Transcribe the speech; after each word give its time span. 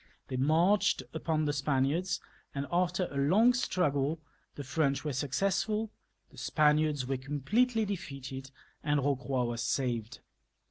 They 0.29 0.35
marched 0.35 1.03
upon 1.13 1.45
the 1.45 1.53
Spaniards, 1.53 2.19
and 2.55 2.65
after 2.71 3.07
a 3.11 3.17
long 3.17 3.53
struggle 3.53 4.19
the 4.55 4.63
French 4.63 5.05
were 5.05 5.13
successful, 5.13 5.91
the 6.31 6.39
Spaniards 6.39 7.05
were 7.05 7.17
completely 7.17 7.85
defeated, 7.85 8.49
and 8.83 8.99
Eocroy 8.99 9.45
was 9.45 9.61
saved. 9.61 10.21